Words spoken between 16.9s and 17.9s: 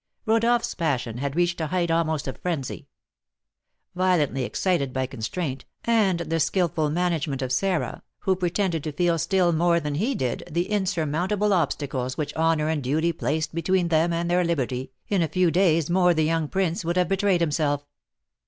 have betrayed himself.